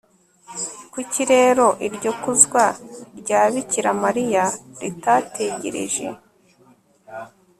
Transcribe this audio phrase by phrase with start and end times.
[0.93, 2.63] kuki rero iryo kuzwa
[3.19, 4.43] rya bikira mariya
[4.81, 6.05] ritategereje